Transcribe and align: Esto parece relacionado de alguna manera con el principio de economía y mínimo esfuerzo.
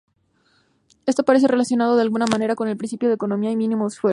Esto 1.05 1.21
parece 1.23 1.47
relacionado 1.47 1.95
de 1.95 2.01
alguna 2.01 2.25
manera 2.25 2.55
con 2.55 2.67
el 2.67 2.75
principio 2.75 3.07
de 3.07 3.13
economía 3.13 3.51
y 3.51 3.55
mínimo 3.55 3.85
esfuerzo. 3.85 4.09